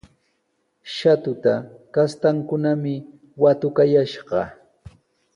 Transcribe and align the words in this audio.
Shatuta 0.93 1.53
kastankunami 1.93 2.95
watukayashqa. 3.41 4.41